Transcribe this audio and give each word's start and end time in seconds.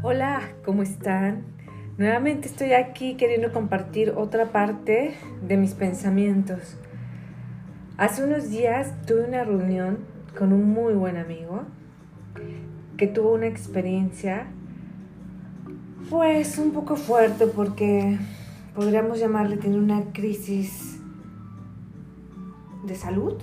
Hola, 0.00 0.42
¿cómo 0.64 0.84
están? 0.84 1.42
Nuevamente 1.96 2.46
estoy 2.46 2.72
aquí 2.72 3.16
queriendo 3.16 3.52
compartir 3.52 4.10
otra 4.10 4.52
parte 4.52 5.16
de 5.42 5.56
mis 5.56 5.74
pensamientos. 5.74 6.76
Hace 7.96 8.22
unos 8.22 8.48
días 8.48 8.94
tuve 9.06 9.24
una 9.24 9.42
reunión 9.42 9.98
con 10.38 10.52
un 10.52 10.72
muy 10.72 10.94
buen 10.94 11.16
amigo 11.16 11.62
que 12.96 13.08
tuvo 13.08 13.34
una 13.34 13.48
experiencia 13.48 14.46
pues 16.08 16.58
un 16.58 16.70
poco 16.70 16.94
fuerte 16.94 17.48
porque 17.48 18.18
podríamos 18.76 19.18
llamarle 19.18 19.56
tiene 19.56 19.78
una 19.78 20.12
crisis 20.12 21.00
de 22.84 22.94
salud, 22.94 23.34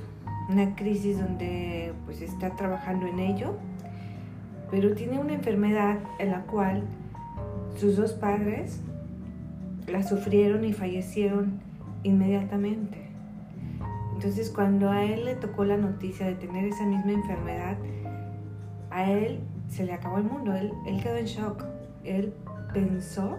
una 0.47 0.73
crisis 0.75 1.19
donde 1.19 1.91
pues 2.05 2.21
está 2.21 2.55
trabajando 2.55 3.07
en 3.07 3.19
ello 3.19 3.57
pero 4.71 4.93
tiene 4.93 5.19
una 5.19 5.33
enfermedad 5.33 5.99
en 6.19 6.31
la 6.31 6.41
cual 6.41 6.83
sus 7.75 7.97
dos 7.97 8.13
padres 8.13 8.81
la 9.87 10.03
sufrieron 10.03 10.63
y 10.63 10.73
fallecieron 10.73 11.59
inmediatamente. 12.03 13.09
Entonces 14.13 14.49
cuando 14.49 14.89
a 14.89 15.03
él 15.03 15.25
le 15.25 15.35
tocó 15.35 15.65
la 15.65 15.77
noticia 15.77 16.25
de 16.25 16.35
tener 16.35 16.65
esa 16.65 16.85
misma 16.85 17.11
enfermedad, 17.11 17.77
a 18.89 19.11
él 19.11 19.39
se 19.67 19.83
le 19.83 19.93
acabó 19.93 20.17
el 20.17 20.23
mundo, 20.23 20.53
él, 20.53 20.71
él 20.87 21.01
quedó 21.01 21.17
en 21.17 21.25
shock, 21.25 21.63
él 22.03 22.33
pensó 22.73 23.37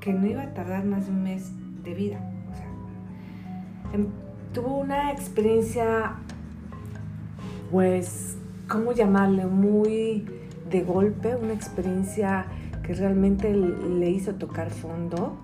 que 0.00 0.12
no 0.12 0.26
iba 0.26 0.42
a 0.42 0.54
tardar 0.54 0.84
más 0.84 1.06
de 1.06 1.12
un 1.12 1.22
mes 1.22 1.50
de 1.82 1.94
vida. 1.94 2.20
O 2.50 2.54
sea, 2.54 3.94
em, 3.94 4.08
tuvo 4.52 4.78
una 4.78 5.12
experiencia, 5.12 6.16
pues, 7.70 8.36
¿cómo 8.68 8.92
llamarle? 8.92 9.46
Muy 9.46 10.26
de 10.70 10.82
golpe, 10.82 11.36
una 11.36 11.52
experiencia 11.52 12.46
que 12.82 12.94
realmente 12.94 13.52
le 13.52 14.10
hizo 14.10 14.34
tocar 14.34 14.70
fondo 14.70 15.36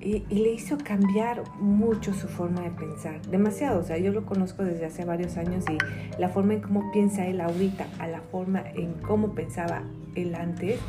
y, 0.00 0.20
le 0.30 0.52
hizo 0.52 0.78
cambiar 0.78 1.42
mucho 1.60 2.14
su 2.14 2.28
forma 2.28 2.62
de 2.62 2.70
pensar, 2.70 3.20
demasiado, 3.22 3.80
o 3.80 3.82
sea, 3.82 3.98
yo 3.98 4.12
lo 4.12 4.24
conozco 4.24 4.64
desde 4.64 4.86
hace 4.86 5.04
varios 5.04 5.36
años 5.36 5.64
y 5.68 5.76
la 6.18 6.28
forma 6.30 6.54
en 6.54 6.60
cómo 6.60 6.90
piensa 6.92 7.26
él 7.26 7.40
ahorita 7.40 7.86
a 7.98 8.08
la 8.08 8.20
forma 8.20 8.62
en 8.74 8.94
cómo 8.94 9.34
pensaba 9.34 9.82
él 10.14 10.34
antes 10.34 10.80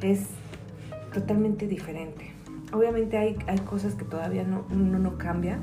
es 0.00 0.26
totalmente 1.12 1.66
diferente. 1.66 2.32
Obviamente 2.72 3.18
hay, 3.18 3.36
hay 3.46 3.58
cosas 3.58 3.94
que 3.94 4.04
todavía 4.04 4.44
no, 4.44 4.64
uno 4.70 4.98
no 4.98 5.18
cambia, 5.18 5.60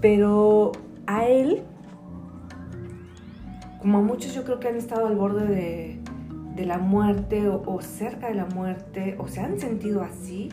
pero 0.00 0.72
a 1.06 1.26
él, 1.26 1.62
como 3.80 3.98
a 3.98 4.02
muchos 4.02 4.34
yo 4.34 4.44
creo 4.44 4.58
que 4.58 4.68
han 4.68 4.76
estado 4.76 5.06
al 5.06 5.16
borde 5.16 5.46
de, 5.46 6.00
de 6.56 6.64
la 6.64 6.78
muerte 6.78 7.48
o, 7.48 7.80
cerca 7.82 8.28
de 8.28 8.34
la 8.34 8.46
muerte 8.46 9.14
o 9.18 9.28
se 9.28 9.40
han 9.40 9.60
sentido 9.60 10.02
así, 10.02 10.48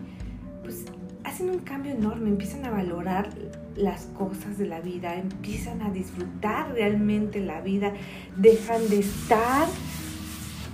pues 0.64 0.86
hacen 1.24 1.50
un 1.50 1.60
cambio 1.60 1.94
enorme, 1.94 2.30
empiezan 2.30 2.66
a 2.66 2.72
valorar 2.72 3.30
las 3.76 4.06
cosas 4.18 4.58
de 4.58 4.68
la 4.68 4.82
vida, 4.82 5.16
empiezan 5.16 5.82
a 5.82 5.90
disfrutar 5.90 6.74
realmente 6.74 7.40
la 7.40 7.62
vida, 7.62 7.94
dejan 8.36 8.88
de 8.90 9.00
estar 9.00 9.68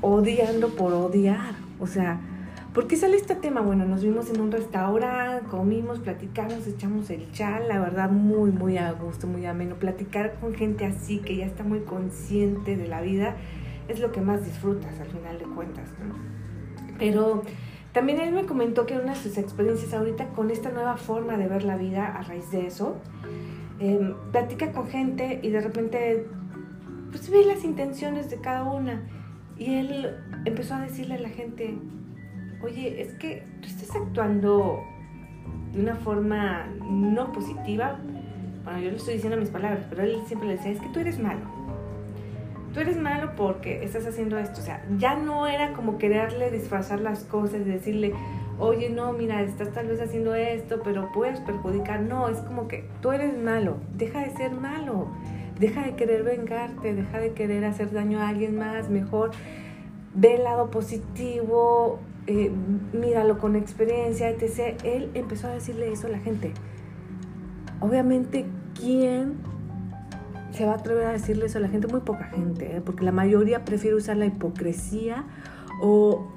odiando 0.01 0.69
por 0.69 0.93
odiar. 0.93 1.53
O 1.79 1.85
sea, 1.85 2.19
¿por 2.73 2.87
qué 2.87 2.97
sale 2.97 3.15
este 3.15 3.35
tema? 3.35 3.61
Bueno, 3.61 3.85
nos 3.85 4.03
vimos 4.03 4.29
en 4.31 4.41
un 4.41 4.51
restaurante, 4.51 5.45
comimos, 5.47 5.99
platicamos, 5.99 6.67
echamos 6.67 7.09
el 7.11 7.31
chal, 7.31 7.67
la 7.67 7.79
verdad 7.79 8.09
muy, 8.09 8.51
muy 8.51 8.77
a 8.77 8.91
gusto, 8.93 9.27
muy 9.27 9.45
ameno. 9.45 9.75
Platicar 9.75 10.39
con 10.41 10.55
gente 10.55 10.85
así 10.85 11.19
que 11.19 11.37
ya 11.37 11.45
está 11.45 11.63
muy 11.63 11.81
consciente 11.81 12.75
de 12.75 12.87
la 12.87 13.01
vida 13.01 13.35
es 13.89 13.99
lo 13.99 14.11
que 14.11 14.21
más 14.21 14.45
disfrutas 14.45 14.99
al 14.99 15.07
final 15.07 15.39
de 15.39 15.45
cuentas. 15.45 15.89
Pero 16.97 17.43
también 17.91 18.21
él 18.21 18.31
me 18.31 18.45
comentó 18.45 18.85
que 18.85 18.97
una 18.97 19.13
de 19.13 19.19
sus 19.19 19.37
experiencias 19.37 19.93
ahorita 19.93 20.27
con 20.29 20.51
esta 20.51 20.69
nueva 20.69 20.95
forma 20.95 21.37
de 21.37 21.47
ver 21.47 21.63
la 21.63 21.75
vida 21.75 22.05
a 22.05 22.21
raíz 22.21 22.51
de 22.51 22.67
eso, 22.67 22.97
em, 23.79 24.13
platica 24.31 24.71
con 24.71 24.87
gente 24.87 25.39
y 25.41 25.49
de 25.49 25.61
repente 25.61 26.27
pues 27.09 27.29
ve 27.31 27.43
las 27.45 27.63
intenciones 27.63 28.29
de 28.29 28.39
cada 28.39 28.63
una. 28.63 29.01
Y 29.57 29.75
él 29.75 30.15
empezó 30.45 30.75
a 30.75 30.81
decirle 30.81 31.15
a 31.15 31.19
la 31.19 31.29
gente, 31.29 31.75
oye, 32.61 33.01
es 33.01 33.13
que 33.15 33.43
tú 33.61 33.67
estás 33.67 33.95
actuando 33.95 34.83
de 35.73 35.81
una 35.81 35.95
forma 35.95 36.67
no 36.89 37.31
positiva. 37.31 37.99
Bueno, 38.63 38.79
yo 38.79 38.91
le 38.91 38.97
estoy 38.97 39.15
diciendo 39.15 39.37
mis 39.37 39.49
palabras, 39.49 39.85
pero 39.89 40.03
él 40.03 40.17
siempre 40.27 40.49
le 40.49 40.57
decía, 40.57 40.71
es 40.71 40.79
que 40.79 40.89
tú 40.89 40.99
eres 40.99 41.19
malo 41.19 41.58
tú 42.73 42.79
eres 42.79 42.97
malo 42.97 43.31
porque 43.35 43.83
estás 43.83 44.05
haciendo 44.05 44.37
esto. 44.37 44.61
O 44.61 44.63
sea, 44.63 44.83
ya 44.97 45.15
no 45.15 45.47
era 45.47 45.73
como 45.73 45.97
quererle 45.97 46.51
disfrazar 46.51 47.01
las 47.01 47.23
cosas 47.23 47.65
decirle, 47.65 48.13
oye, 48.59 48.89
no, 48.89 49.13
mira, 49.13 49.41
estás 49.41 49.71
tal 49.71 49.87
vez 49.87 50.01
haciendo 50.01 50.35
esto, 50.35 50.81
pero 50.83 51.11
puedes 51.13 51.39
perjudicar. 51.41 52.01
No, 52.01 52.27
es 52.29 52.37
como 52.39 52.67
que 52.67 52.85
tú 53.01 53.11
eres 53.11 53.37
malo, 53.41 53.77
deja 53.95 54.21
de 54.21 54.31
ser 54.31 54.51
malo, 54.51 55.07
deja 55.59 55.83
de 55.83 55.95
querer 55.95 56.23
vengarte, 56.23 56.93
deja 56.93 57.19
de 57.19 57.33
querer 57.33 57.65
hacer 57.65 57.91
daño 57.91 58.19
a 58.19 58.29
alguien 58.29 58.57
más, 58.57 58.89
mejor 58.89 59.31
ve 60.13 60.35
el 60.35 60.43
lado 60.43 60.69
positivo, 60.71 61.99
eh, 62.27 62.51
míralo 62.93 63.37
con 63.37 63.55
experiencia, 63.55 64.29
etc. 64.29 64.79
Él 64.83 65.09
empezó 65.13 65.47
a 65.47 65.51
decirle 65.51 65.91
eso 65.91 66.07
a 66.07 66.11
la 66.11 66.19
gente. 66.19 66.51
Obviamente, 67.79 68.45
¿quién 68.79 69.37
se 70.51 70.65
va 70.65 70.73
a 70.73 70.75
atrever 70.75 71.05
a 71.05 71.11
decirle 71.11 71.45
eso 71.45 71.57
a 71.57 71.61
la 71.61 71.69
gente, 71.69 71.87
muy 71.87 72.01
poca 72.01 72.25
gente, 72.25 72.77
¿eh? 72.77 72.81
porque 72.81 73.03
la 73.03 73.11
mayoría 73.11 73.65
prefiere 73.65 73.95
usar 73.95 74.17
la 74.17 74.25
hipocresía 74.25 75.25
o, 75.81 76.27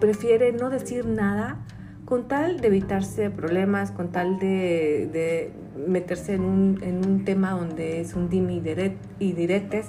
prefiere 0.00 0.52
no 0.52 0.70
decir 0.70 1.04
nada 1.04 1.58
con 2.04 2.26
tal 2.26 2.60
de 2.60 2.68
evitarse 2.68 3.28
problemas, 3.28 3.90
con 3.90 4.10
tal 4.10 4.38
de, 4.38 5.52
meterse 5.86 6.34
en 6.34 6.42
un, 6.42 7.22
tema 7.26 7.50
donde 7.50 8.00
es 8.00 8.14
un 8.14 8.30
dim 8.30 8.48
y 8.48 9.32
diretes, 9.32 9.86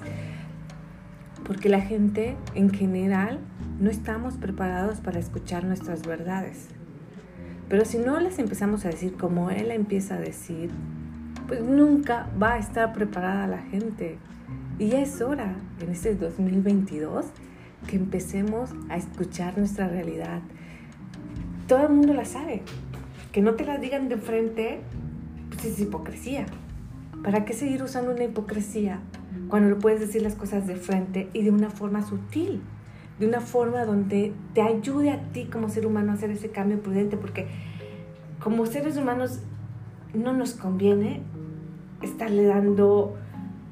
porque 1.46 1.70
la 1.70 1.80
gente 1.80 2.36
en 2.56 2.72
general 2.72 3.40
no 3.80 3.90
estamos 3.90 4.36
preparados 4.36 5.00
para 5.00 5.20
escuchar 5.20 5.64
nuestras 5.64 6.06
verdades. 6.06 6.68
Pero 7.70 7.86
si 7.86 8.00
no 8.00 8.20
las 8.20 8.40
empezamos 8.40 8.86
a 8.86 8.90
decir 8.90 9.14
como 9.14 9.50
él 9.50 9.72
empieza 9.72 10.16
a 10.16 10.20
decir, 10.20 10.72
pues 11.50 11.62
nunca 11.62 12.28
va 12.42 12.54
a 12.54 12.58
estar 12.60 12.94
preparada 12.94 13.48
la 13.48 13.58
gente. 13.58 14.20
Y 14.78 14.90
ya 14.90 15.02
es 15.02 15.20
hora, 15.20 15.56
en 15.82 15.90
este 15.90 16.14
2022, 16.14 17.26
que 17.88 17.96
empecemos 17.96 18.70
a 18.88 18.98
escuchar 18.98 19.58
nuestra 19.58 19.88
realidad. 19.88 20.42
Todo 21.68 21.88
el 21.88 21.94
mundo 21.94 22.14
la 22.14 22.26
sabe. 22.26 22.62
Que 23.32 23.42
no 23.42 23.56
te 23.56 23.66
la 23.66 23.80
digan 23.80 24.10
de 24.10 24.18
frente, 24.18 24.82
pues 25.50 25.66
es 25.66 25.80
hipocresía. 25.80 26.46
¿Para 27.24 27.46
qué 27.46 27.54
seguir 27.54 27.82
usando 27.82 28.12
una 28.12 28.26
hipocresía 28.26 29.00
cuando 29.50 29.70
lo 29.70 29.80
puedes 29.80 30.00
decir 30.00 30.22
las 30.22 30.36
cosas 30.36 30.68
de 30.68 30.76
frente 30.76 31.30
y 31.34 31.42
de 31.42 31.50
una 31.50 31.72
forma 31.72 32.06
sutil? 32.06 32.62
De 33.20 33.28
una 33.28 33.42
forma 33.42 33.86
donde 33.86 34.34
te 34.54 34.62
ayude 34.62 35.10
a 35.10 35.20
ti 35.32 35.46
como 35.46 35.68
ser 35.70 35.88
humano 35.88 36.12
a 36.12 36.16
hacer 36.16 36.30
ese 36.30 36.52
cambio 36.52 36.80
prudente, 36.80 37.18
porque 37.18 37.48
como 38.40 38.68
seres 38.68 38.98
humanos 38.98 39.40
no 40.14 40.34
nos 40.34 40.54
conviene 40.54 41.22
estarle 42.02 42.46
dando 42.46 43.16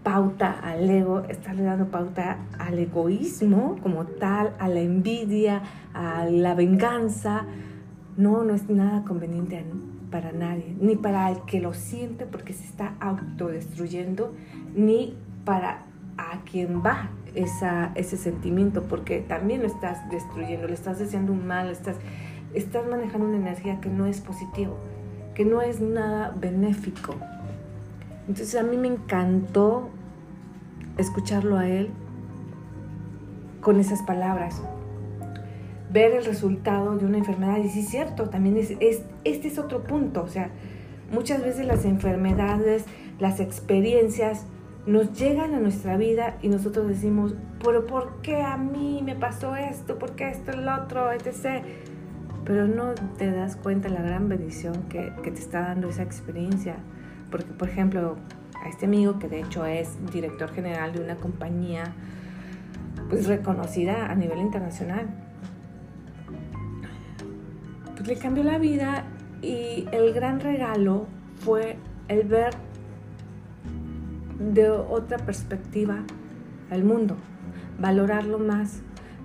pauta 0.04 0.52
al 0.52 0.90
ego, 0.90 1.24
estarle 1.28 1.64
dando 1.64 1.88
pauta 1.88 2.38
al 2.60 2.80
egoísmo 2.80 3.78
como 3.84 4.06
tal, 4.06 4.56
a 4.60 4.70
la 4.70 4.80
envidia, 4.80 5.62
a 5.94 6.26
la 6.26 6.56
venganza. 6.56 7.46
No, 8.16 8.44
no 8.44 8.56
es 8.56 8.70
nada 8.70 9.04
conveniente 9.04 9.66
para 10.10 10.32
nadie, 10.32 10.76
ni 10.80 10.96
para 10.96 11.30
el 11.30 11.42
que 11.42 11.60
lo 11.60 11.74
siente 11.74 12.26
porque 12.26 12.54
se 12.54 12.64
está 12.64 12.96
autodestruyendo, 13.00 14.34
ni 14.76 15.16
para 15.44 15.84
a 16.18 16.42
quien 16.50 16.82
va 16.84 17.10
esa, 17.36 17.92
ese 17.96 18.18
sentimiento, 18.18 18.84
porque 18.84 19.20
también 19.20 19.62
lo 19.62 19.68
estás 19.68 20.10
destruyendo, 20.10 20.68
le 20.68 20.74
estás 20.74 21.00
deseando 21.00 21.34
un 21.34 21.46
mal, 21.46 21.70
estás, 21.70 21.98
estás 22.54 22.88
manejando 22.88 23.28
una 23.28 23.38
energía 23.38 23.80
que 23.82 23.90
no 23.90 24.06
es 24.06 24.22
positivo, 24.22 24.78
que 25.36 25.46
no 25.46 25.62
es 25.62 25.82
nada 25.82 26.34
benéfico. 26.40 27.16
Entonces 28.28 28.56
a 28.56 28.64
mí 28.64 28.78
me 28.78 28.90
encantó 28.90 29.90
escucharlo 30.98 31.58
a 31.58 31.68
él 31.68 31.90
con 33.62 33.80
esas 33.80 34.02
palabras, 34.02 34.62
ver 35.92 36.14
el 36.14 36.26
resultado 36.26 36.98
de 36.98 37.06
una 37.06 37.18
enfermedad. 37.18 37.58
Y 37.58 37.70
sí 37.70 37.80
es 37.82 37.90
cierto, 37.90 38.30
también 38.30 38.58
es, 38.58 38.72
este 39.24 39.48
es 39.48 39.58
otro 39.58 39.84
punto. 39.84 40.24
O 40.24 40.28
sea, 40.28 40.50
muchas 41.12 41.42
veces 41.42 41.66
las 41.66 41.86
enfermedades, 41.86 42.86
las 43.20 43.40
experiencias 43.40 44.46
nos 44.86 45.18
llegan 45.18 45.54
a 45.54 45.60
nuestra 45.60 45.98
vida 45.98 46.38
y 46.42 46.50
nosotros 46.50 46.88
decimos, 46.88 47.36
pero 47.64 47.86
¿por 47.86 48.22
qué 48.22 48.42
a 48.42 48.58
mí 48.58 49.02
me 49.04 49.16
pasó 49.16 49.56
esto? 49.56 50.00
¿Por 50.00 50.16
qué 50.16 50.30
esto, 50.30 50.52
el 50.52 50.68
otro, 50.68 51.12
etc.? 51.12 51.64
Pero 52.46 52.68
no 52.68 52.94
te 53.18 53.30
das 53.32 53.58
cuenta 53.58 53.90
la 53.90 54.02
gran 54.02 54.30
bendición 54.30 54.84
que, 54.84 55.12
que 55.24 55.32
te 55.32 55.40
está 55.40 55.62
dando 55.62 55.90
esa 55.90 56.04
experiencia 56.04 56.78
porque, 57.30 57.52
por 57.54 57.70
ejemplo, 57.70 58.16
a 58.64 58.70
este 58.70 58.86
amigo, 58.86 59.20
que 59.20 59.28
de 59.28 59.42
hecho 59.42 59.66
es 59.66 59.98
director 60.12 60.52
general 60.52 60.94
de 60.94 61.02
una 61.02 61.16
compañía 61.16 61.94
pues 63.10 63.28
reconocida 63.28 64.12
a 64.12 64.16
nivel 64.16 64.40
internacional, 64.40 65.08
le 68.08 68.16
cambió 68.16 68.44
la 68.44 68.58
vida 68.58 69.04
y 69.42 69.86
el 69.92 70.14
gran 70.14 70.40
regalo 70.40 71.08
fue 71.40 71.78
el 72.08 72.24
ver 72.24 72.54
de 74.40 74.70
otra 74.70 75.18
perspectiva 75.18 76.04
al 76.72 76.84
mundo, 76.84 77.18
valorarlo 77.80 78.40
más, 78.40 78.80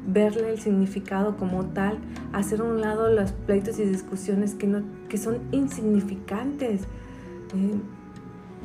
verle 0.07 0.51
el 0.51 0.59
significado 0.59 1.37
como 1.37 1.67
tal, 1.67 1.99
hacer 2.33 2.61
a 2.61 2.65
un 2.65 2.81
lado 2.81 3.13
los 3.13 3.33
pleitos 3.33 3.79
y 3.79 3.85
discusiones 3.85 4.55
que, 4.55 4.67
no, 4.67 4.83
que 5.09 5.17
son 5.17 5.39
insignificantes, 5.53 6.83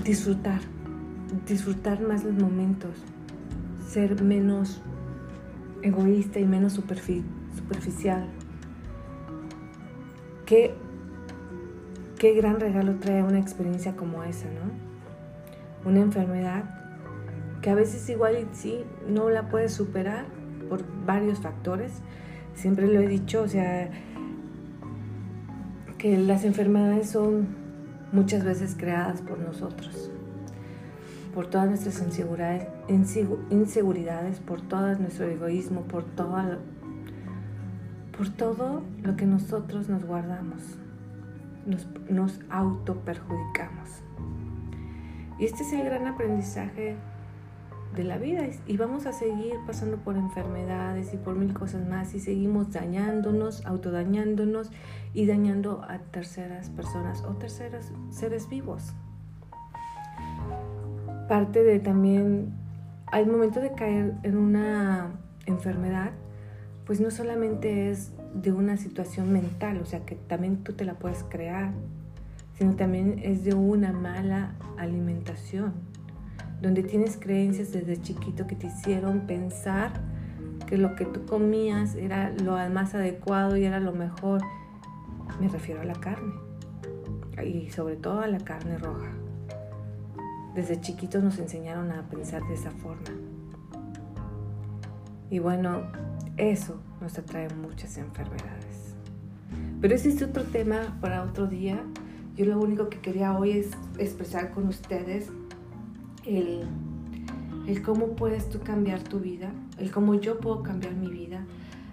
disfrutar, 0.03 0.61
disfrutar 1.47 2.01
más 2.01 2.23
los 2.23 2.35
momentos, 2.35 2.91
ser 3.87 4.21
menos 4.21 4.81
egoísta 5.81 6.39
y 6.39 6.45
menos 6.45 6.73
superficial. 6.73 8.27
Qué, 10.45 10.73
qué 12.17 12.33
gran 12.33 12.59
regalo 12.59 12.95
trae 12.95 13.23
una 13.23 13.39
experiencia 13.39 13.95
como 13.95 14.23
esa, 14.23 14.47
¿no? 14.47 15.89
Una 15.89 15.99
enfermedad 15.99 16.63
que 17.61 17.69
a 17.69 17.75
veces 17.75 18.09
igual 18.09 18.47
sí 18.53 18.79
no 19.09 19.29
la 19.29 19.49
puedes 19.49 19.73
superar 19.73 20.25
por 20.69 20.83
varios 21.05 21.39
factores. 21.39 22.01
Siempre 22.53 22.87
lo 22.87 22.99
he 23.01 23.07
dicho, 23.07 23.41
o 23.41 23.47
sea, 23.47 23.89
que 25.97 26.17
las 26.17 26.43
enfermedades 26.43 27.09
son 27.09 27.66
muchas 28.11 28.43
veces 28.43 28.75
creadas 28.77 29.21
por 29.21 29.39
nosotros, 29.39 30.11
por 31.33 31.47
todas 31.47 31.67
nuestras 31.67 32.01
inseguridades, 33.49 34.39
por 34.39 34.61
todo 34.61 34.95
nuestro 34.95 35.25
egoísmo, 35.25 35.81
por 35.81 36.03
todo, 36.03 36.59
por 38.17 38.29
todo 38.29 38.83
lo 39.03 39.15
que 39.15 39.25
nosotros 39.25 39.89
nos 39.89 40.03
guardamos, 40.05 40.61
nos, 41.65 41.87
nos 42.09 42.39
auto 42.49 42.95
perjudicamos. 43.01 44.01
Y 45.39 45.45
este 45.45 45.63
es 45.63 45.73
el 45.73 45.83
gran 45.85 46.07
aprendizaje 46.07 46.95
de 47.97 48.03
la 48.03 48.17
vida. 48.17 48.47
Y 48.67 48.77
vamos 48.77 49.05
a 49.05 49.11
seguir 49.11 49.55
pasando 49.65 49.97
por 49.97 50.15
enfermedades 50.15 51.13
y 51.13 51.17
por 51.17 51.35
mil 51.35 51.53
cosas 51.53 51.85
más. 51.87 52.13
Y 52.13 52.19
seguimos 52.19 52.71
dañándonos, 52.71 53.65
autodañándonos 53.65 54.71
y 55.13 55.25
dañando 55.25 55.83
a 55.87 55.97
terceras 55.99 56.69
personas 56.69 57.23
o 57.23 57.35
terceros 57.35 57.91
seres 58.11 58.47
vivos. 58.47 58.93
Parte 61.27 61.63
de 61.63 61.79
también, 61.79 62.53
al 63.07 63.27
momento 63.27 63.59
de 63.59 63.73
caer 63.73 64.13
en 64.23 64.37
una 64.37 65.11
enfermedad, 65.45 66.11
pues 66.85 67.01
no 67.01 67.11
solamente 67.11 67.89
es 67.89 68.13
de 68.33 68.53
una 68.53 68.77
situación 68.77 69.33
mental, 69.33 69.79
o 69.81 69.85
sea 69.85 70.05
que 70.05 70.15
también 70.15 70.63
tú 70.63 70.73
te 70.73 70.85
la 70.85 70.93
puedes 70.93 71.23
crear, 71.23 71.71
sino 72.53 72.75
también 72.75 73.19
es 73.23 73.43
de 73.43 73.55
una 73.55 73.91
mala 73.91 74.53
alimentación 74.77 75.73
donde 76.61 76.83
tienes 76.83 77.17
creencias 77.17 77.71
desde 77.71 78.01
chiquito 78.01 78.47
que 78.47 78.55
te 78.55 78.67
hicieron 78.67 79.21
pensar 79.21 79.91
que 80.65 80.77
lo 80.77 80.95
que 80.95 81.05
tú 81.05 81.25
comías 81.25 81.95
era 81.95 82.31
lo 82.31 82.57
más 82.69 82.93
adecuado 82.95 83.55
y 83.57 83.63
era 83.63 83.79
lo 83.79 83.93
mejor. 83.93 84.41
Me 85.39 85.47
refiero 85.47 85.81
a 85.81 85.85
la 85.85 85.93
carne 85.93 86.33
y 87.43 87.69
sobre 87.69 87.95
todo 87.95 88.21
a 88.21 88.27
la 88.27 88.39
carne 88.39 88.77
roja. 88.77 89.11
Desde 90.55 90.81
chiquitos 90.81 91.23
nos 91.23 91.37
enseñaron 91.37 91.91
a 91.91 92.09
pensar 92.09 92.41
de 92.47 92.55
esa 92.55 92.71
forma. 92.71 93.03
Y 95.29 95.39
bueno, 95.39 95.83
eso 96.37 96.81
nos 97.01 97.17
atrae 97.17 97.47
muchas 97.53 97.97
enfermedades. 97.97 98.95
Pero 99.79 99.93
ese 99.93 100.09
es 100.09 100.21
otro 100.23 100.43
tema 100.43 100.97
para 100.99 101.23
otro 101.23 101.45
día. 101.45 101.83
Yo 102.35 102.45
lo 102.45 102.59
único 102.59 102.89
que 102.89 102.99
quería 102.99 103.37
hoy 103.37 103.51
es 103.51 103.69
expresar 103.99 104.51
con 104.51 104.67
ustedes 104.67 105.29
el, 106.27 107.81
cómo 107.83 108.15
puedes 108.15 108.49
tú 108.49 108.59
cambiar 108.59 109.01
tu 109.01 109.19
vida, 109.19 109.51
el 109.77 109.91
cómo 109.91 110.15
yo 110.15 110.39
puedo 110.39 110.63
cambiar 110.63 110.93
mi 110.93 111.07
vida 111.07 111.45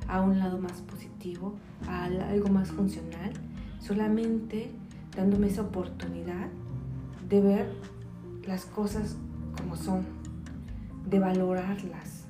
a 0.08 0.20
un 0.20 0.38
lado 0.38 0.58
más 0.58 0.80
positivo, 0.82 1.54
a 1.86 2.04
algo 2.04 2.48
más 2.48 2.70
funcional, 2.70 3.32
solamente 3.80 4.70
dándome 5.16 5.46
esa 5.46 5.62
oportunidad 5.62 6.48
de 7.28 7.40
ver 7.40 7.72
las 8.46 8.64
cosas 8.66 9.16
como 9.56 9.76
son, 9.76 10.04
de 11.08 11.18
valorarlas, 11.18 12.24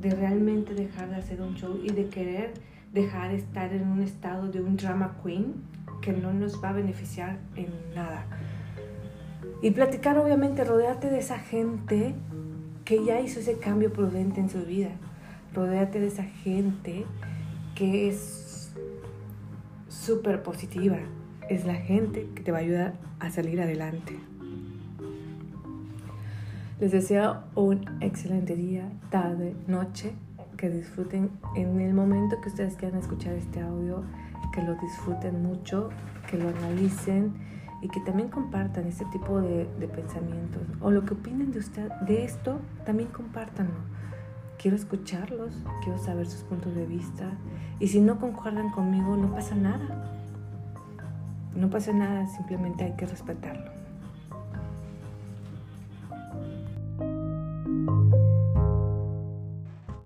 de 0.00 0.10
realmente 0.10 0.74
dejar 0.74 1.10
de 1.10 1.16
hacer 1.16 1.40
un 1.40 1.54
show 1.54 1.78
y 1.82 1.92
de 1.92 2.08
querer 2.08 2.52
dejar 2.92 3.30
de 3.30 3.36
estar 3.36 3.72
en 3.72 3.88
un 3.88 4.02
estado 4.02 4.48
de 4.48 4.60
un 4.60 4.76
drama 4.76 5.16
queen 5.22 5.54
que 6.02 6.12
no 6.12 6.32
nos 6.32 6.62
va 6.62 6.70
a 6.70 6.72
beneficiar 6.72 7.38
en 7.56 7.68
nada. 7.94 8.26
Y 9.62 9.70
platicar, 9.70 10.18
obviamente, 10.18 10.64
rodearte 10.64 11.08
de 11.08 11.20
esa 11.20 11.38
gente 11.38 12.16
que 12.84 13.04
ya 13.04 13.20
hizo 13.20 13.38
ese 13.38 13.58
cambio 13.58 13.92
prudente 13.92 14.40
en 14.40 14.50
su 14.50 14.64
vida. 14.64 14.90
Rodearte 15.54 16.00
de 16.00 16.08
esa 16.08 16.24
gente 16.24 17.06
que 17.76 18.08
es 18.08 18.72
súper 19.88 20.42
positiva. 20.42 20.98
Es 21.48 21.64
la 21.64 21.76
gente 21.76 22.28
que 22.34 22.42
te 22.42 22.50
va 22.50 22.58
a 22.58 22.60
ayudar 22.62 22.94
a 23.20 23.30
salir 23.30 23.60
adelante. 23.60 24.18
Les 26.80 26.90
deseo 26.90 27.44
un 27.54 27.84
excelente 28.00 28.56
día, 28.56 28.90
tarde, 29.10 29.54
noche. 29.68 30.12
Que 30.56 30.70
disfruten 30.70 31.30
en 31.54 31.80
el 31.80 31.94
momento 31.94 32.40
que 32.42 32.48
ustedes 32.48 32.74
quieran 32.74 32.98
escuchar 32.98 33.34
este 33.34 33.60
audio. 33.60 34.02
Que 34.52 34.60
lo 34.60 34.74
disfruten 34.74 35.40
mucho, 35.40 35.90
que 36.28 36.36
lo 36.36 36.48
analicen 36.48 37.32
y 37.82 37.88
que 37.88 38.00
también 38.00 38.28
compartan 38.28 38.86
este 38.86 39.04
tipo 39.06 39.40
de, 39.40 39.66
pensamientos 39.94 40.62
o 40.80 40.90
lo 40.90 41.04
que 41.04 41.14
opinen 41.14 41.50
de 41.50 41.58
usted 41.58 41.90
de 42.06 42.24
esto, 42.24 42.60
también 42.86 43.10
compártanlo. 43.10 43.74
Quiero 44.56 44.76
escucharlos, 44.76 45.52
quiero 45.82 45.98
saber 45.98 46.26
sus 46.26 46.42
puntos 46.44 46.74
de 46.76 46.86
vista 46.86 47.28
y 47.80 47.88
si 47.88 48.00
no 48.00 48.20
concuerdan 48.20 48.70
conmigo 48.70 49.16
no 49.16 49.34
pasa 49.34 49.56
nada. 49.56 50.08
No 51.56 51.68
pasa 51.68 51.92
nada, 51.92 52.26
simplemente 52.28 52.84
hay 52.84 52.92
que 52.92 53.04
respetarlo. 53.04 53.81